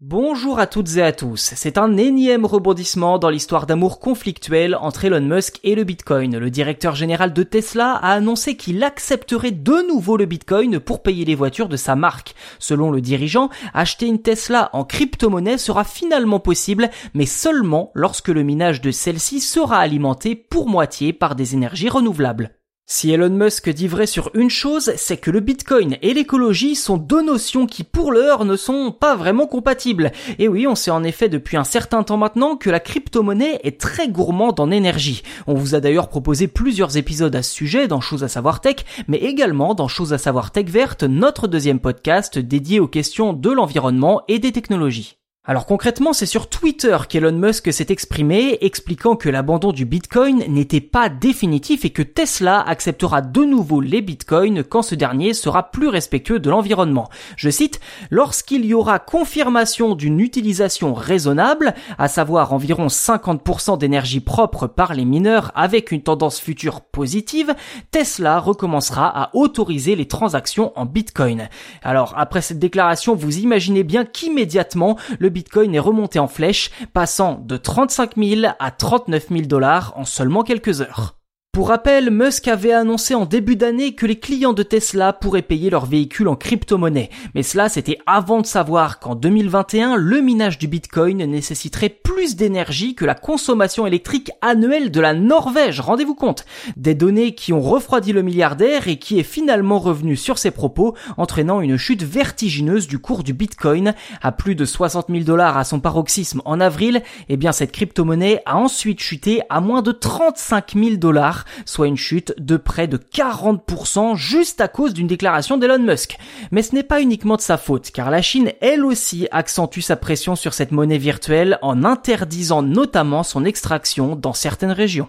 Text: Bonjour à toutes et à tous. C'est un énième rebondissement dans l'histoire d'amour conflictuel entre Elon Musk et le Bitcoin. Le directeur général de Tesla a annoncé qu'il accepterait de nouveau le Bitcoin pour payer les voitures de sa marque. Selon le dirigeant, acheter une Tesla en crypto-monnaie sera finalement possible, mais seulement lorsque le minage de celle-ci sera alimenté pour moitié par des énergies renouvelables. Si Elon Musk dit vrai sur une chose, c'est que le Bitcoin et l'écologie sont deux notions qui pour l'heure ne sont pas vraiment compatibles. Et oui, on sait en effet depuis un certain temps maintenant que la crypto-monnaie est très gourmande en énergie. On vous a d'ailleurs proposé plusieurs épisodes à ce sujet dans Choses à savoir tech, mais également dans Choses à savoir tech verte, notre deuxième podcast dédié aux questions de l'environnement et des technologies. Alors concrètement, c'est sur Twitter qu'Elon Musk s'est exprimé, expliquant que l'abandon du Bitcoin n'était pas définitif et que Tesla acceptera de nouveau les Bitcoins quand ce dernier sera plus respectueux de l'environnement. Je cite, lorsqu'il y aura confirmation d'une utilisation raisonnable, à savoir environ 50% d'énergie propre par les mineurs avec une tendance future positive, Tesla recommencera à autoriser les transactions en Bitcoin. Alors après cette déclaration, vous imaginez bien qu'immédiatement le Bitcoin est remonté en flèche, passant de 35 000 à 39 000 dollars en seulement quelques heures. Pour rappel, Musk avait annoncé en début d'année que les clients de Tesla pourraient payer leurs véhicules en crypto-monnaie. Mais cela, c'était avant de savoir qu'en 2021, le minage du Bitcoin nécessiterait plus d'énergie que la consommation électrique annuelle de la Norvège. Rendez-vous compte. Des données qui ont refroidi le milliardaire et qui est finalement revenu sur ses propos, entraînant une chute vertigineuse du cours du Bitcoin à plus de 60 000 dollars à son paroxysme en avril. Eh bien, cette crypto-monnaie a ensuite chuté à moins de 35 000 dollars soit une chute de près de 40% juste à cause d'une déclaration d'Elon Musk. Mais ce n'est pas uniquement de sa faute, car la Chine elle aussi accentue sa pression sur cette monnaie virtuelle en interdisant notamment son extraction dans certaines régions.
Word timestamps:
Bonjour 0.00 0.60
à 0.60 0.68
toutes 0.68 0.96
et 0.96 1.02
à 1.02 1.10
tous. 1.10 1.54
C'est 1.56 1.76
un 1.76 1.96
énième 1.96 2.46
rebondissement 2.46 3.18
dans 3.18 3.30
l'histoire 3.30 3.66
d'amour 3.66 3.98
conflictuel 3.98 4.76
entre 4.76 5.04
Elon 5.04 5.20
Musk 5.20 5.58
et 5.64 5.74
le 5.74 5.82
Bitcoin. 5.82 6.38
Le 6.38 6.50
directeur 6.50 6.94
général 6.94 7.32
de 7.32 7.42
Tesla 7.42 7.94
a 7.94 8.12
annoncé 8.12 8.56
qu'il 8.56 8.84
accepterait 8.84 9.50
de 9.50 9.88
nouveau 9.88 10.16
le 10.16 10.26
Bitcoin 10.26 10.78
pour 10.78 11.02
payer 11.02 11.24
les 11.24 11.34
voitures 11.34 11.68
de 11.68 11.76
sa 11.76 11.96
marque. 11.96 12.36
Selon 12.60 12.92
le 12.92 13.00
dirigeant, 13.00 13.50
acheter 13.74 14.06
une 14.06 14.22
Tesla 14.22 14.70
en 14.72 14.84
crypto-monnaie 14.84 15.58
sera 15.58 15.82
finalement 15.82 16.38
possible, 16.38 16.90
mais 17.12 17.26
seulement 17.26 17.90
lorsque 17.92 18.28
le 18.28 18.44
minage 18.44 18.80
de 18.80 18.92
celle-ci 18.92 19.40
sera 19.40 19.78
alimenté 19.78 20.36
pour 20.36 20.68
moitié 20.68 21.12
par 21.12 21.34
des 21.34 21.54
énergies 21.54 21.88
renouvelables. 21.88 22.57
Si 22.90 23.10
Elon 23.10 23.28
Musk 23.28 23.68
dit 23.68 23.86
vrai 23.86 24.06
sur 24.06 24.30
une 24.32 24.48
chose, 24.48 24.94
c'est 24.96 25.18
que 25.18 25.30
le 25.30 25.40
Bitcoin 25.40 25.98
et 26.00 26.14
l'écologie 26.14 26.74
sont 26.74 26.96
deux 26.96 27.20
notions 27.20 27.66
qui 27.66 27.84
pour 27.84 28.12
l'heure 28.12 28.46
ne 28.46 28.56
sont 28.56 28.92
pas 28.92 29.14
vraiment 29.14 29.46
compatibles. 29.46 30.10
Et 30.38 30.48
oui, 30.48 30.66
on 30.66 30.74
sait 30.74 30.90
en 30.90 31.04
effet 31.04 31.28
depuis 31.28 31.58
un 31.58 31.64
certain 31.64 32.02
temps 32.02 32.16
maintenant 32.16 32.56
que 32.56 32.70
la 32.70 32.80
crypto-monnaie 32.80 33.60
est 33.62 33.78
très 33.78 34.08
gourmande 34.08 34.58
en 34.58 34.70
énergie. 34.70 35.22
On 35.46 35.52
vous 35.52 35.74
a 35.74 35.80
d'ailleurs 35.80 36.08
proposé 36.08 36.48
plusieurs 36.48 36.96
épisodes 36.96 37.36
à 37.36 37.42
ce 37.42 37.52
sujet 37.52 37.88
dans 37.88 38.00
Choses 38.00 38.24
à 38.24 38.28
savoir 38.28 38.62
tech, 38.62 38.76
mais 39.06 39.18
également 39.18 39.74
dans 39.74 39.86
Choses 39.86 40.14
à 40.14 40.18
savoir 40.18 40.50
tech 40.50 40.68
verte, 40.68 41.02
notre 41.02 41.46
deuxième 41.46 41.80
podcast 41.80 42.38
dédié 42.38 42.80
aux 42.80 42.88
questions 42.88 43.34
de 43.34 43.50
l'environnement 43.50 44.22
et 44.28 44.38
des 44.38 44.52
technologies. 44.52 45.18
Alors 45.50 45.64
concrètement, 45.64 46.12
c'est 46.12 46.26
sur 46.26 46.50
Twitter 46.50 46.94
qu'Elon 47.08 47.32
Musk 47.32 47.72
s'est 47.72 47.86
exprimé, 47.88 48.58
expliquant 48.60 49.16
que 49.16 49.30
l'abandon 49.30 49.72
du 49.72 49.86
Bitcoin 49.86 50.44
n'était 50.46 50.82
pas 50.82 51.08
définitif 51.08 51.86
et 51.86 51.90
que 51.90 52.02
Tesla 52.02 52.60
acceptera 52.60 53.22
de 53.22 53.44
nouveau 53.44 53.80
les 53.80 54.02
Bitcoins 54.02 54.62
quand 54.62 54.82
ce 54.82 54.94
dernier 54.94 55.32
sera 55.32 55.70
plus 55.70 55.88
respectueux 55.88 56.38
de 56.38 56.50
l'environnement. 56.50 57.08
Je 57.38 57.48
cite, 57.48 57.80
lorsqu'il 58.10 58.66
y 58.66 58.74
aura 58.74 58.98
confirmation 58.98 59.94
d'une 59.94 60.20
utilisation 60.20 60.92
raisonnable, 60.92 61.72
à 61.96 62.08
savoir 62.08 62.52
environ 62.52 62.88
50% 62.88 63.78
d'énergie 63.78 64.20
propre 64.20 64.66
par 64.66 64.92
les 64.92 65.06
mineurs 65.06 65.50
avec 65.54 65.92
une 65.92 66.02
tendance 66.02 66.38
future 66.40 66.82
positive, 66.82 67.54
Tesla 67.90 68.38
recommencera 68.38 69.08
à 69.18 69.30
autoriser 69.32 69.96
les 69.96 70.08
transactions 70.08 70.78
en 70.78 70.84
Bitcoin. 70.84 71.48
Alors 71.82 72.12
après 72.18 72.42
cette 72.42 72.58
déclaration, 72.58 73.14
vous 73.14 73.38
imaginez 73.38 73.82
bien 73.82 74.04
qu'immédiatement 74.04 74.98
le 75.18 75.37
Bitcoin 75.38 75.72
est 75.72 75.78
remonté 75.78 76.18
en 76.18 76.26
flèche, 76.26 76.72
passant 76.92 77.34
de 77.34 77.56
35 77.56 78.16
000 78.16 78.52
à 78.58 78.70
39 78.72 79.28
000 79.28 79.42
dollars 79.42 79.92
en 79.94 80.04
seulement 80.04 80.42
quelques 80.42 80.80
heures. 80.80 81.17
Pour 81.58 81.70
rappel, 81.70 82.12
Musk 82.12 82.46
avait 82.46 82.70
annoncé 82.70 83.16
en 83.16 83.26
début 83.26 83.56
d'année 83.56 83.96
que 83.96 84.06
les 84.06 84.20
clients 84.20 84.52
de 84.52 84.62
Tesla 84.62 85.12
pourraient 85.12 85.42
payer 85.42 85.70
leurs 85.70 85.86
véhicules 85.86 86.28
en 86.28 86.36
crypto-monnaie. 86.36 87.10
Mais 87.34 87.42
cela, 87.42 87.68
c'était 87.68 87.98
avant 88.06 88.40
de 88.40 88.46
savoir 88.46 89.00
qu'en 89.00 89.16
2021, 89.16 89.96
le 89.96 90.20
minage 90.20 90.58
du 90.58 90.68
Bitcoin 90.68 91.24
nécessiterait 91.24 91.88
plus 91.88 92.36
d'énergie 92.36 92.94
que 92.94 93.04
la 93.04 93.16
consommation 93.16 93.88
électrique 93.88 94.30
annuelle 94.40 94.92
de 94.92 95.00
la 95.00 95.14
Norvège. 95.14 95.80
Rendez-vous 95.80 96.14
compte. 96.14 96.44
Des 96.76 96.94
données 96.94 97.34
qui 97.34 97.52
ont 97.52 97.60
refroidi 97.60 98.12
le 98.12 98.22
milliardaire 98.22 98.86
et 98.86 99.00
qui 99.00 99.18
est 99.18 99.24
finalement 99.24 99.80
revenu 99.80 100.14
sur 100.14 100.38
ses 100.38 100.52
propos, 100.52 100.94
entraînant 101.16 101.60
une 101.60 101.76
chute 101.76 102.04
vertigineuse 102.04 102.86
du 102.86 103.00
cours 103.00 103.24
du 103.24 103.32
Bitcoin 103.32 103.94
à 104.22 104.30
plus 104.30 104.54
de 104.54 104.64
60 104.64 105.06
000 105.08 105.24
dollars 105.24 105.58
à 105.58 105.64
son 105.64 105.80
paroxysme 105.80 106.40
en 106.44 106.60
avril. 106.60 107.02
Eh 107.28 107.36
bien, 107.36 107.50
cette 107.50 107.72
crypto-monnaie 107.72 108.42
a 108.46 108.58
ensuite 108.58 109.00
chuté 109.00 109.40
à 109.50 109.60
moins 109.60 109.82
de 109.82 109.90
35 109.90 110.74
000 110.76 110.96
dollars 110.98 111.46
soit 111.64 111.86
une 111.86 111.96
chute 111.96 112.34
de 112.38 112.56
près 112.56 112.86
de 112.88 112.96
40% 112.96 114.16
juste 114.16 114.60
à 114.60 114.68
cause 114.68 114.94
d'une 114.94 115.06
déclaration 115.06 115.56
d'Elon 115.56 115.78
Musk. 115.78 116.18
Mais 116.50 116.62
ce 116.62 116.74
n'est 116.74 116.82
pas 116.82 117.00
uniquement 117.00 117.36
de 117.36 117.40
sa 117.40 117.56
faute, 117.56 117.90
car 117.90 118.10
la 118.10 118.22
Chine 118.22 118.52
elle 118.60 118.84
aussi 118.84 119.28
accentue 119.30 119.80
sa 119.80 119.96
pression 119.96 120.36
sur 120.36 120.54
cette 120.54 120.72
monnaie 120.72 120.98
virtuelle 120.98 121.58
en 121.62 121.84
interdisant 121.84 122.62
notamment 122.62 123.22
son 123.22 123.44
extraction 123.44 124.16
dans 124.16 124.32
certaines 124.32 124.72
régions. 124.72 125.08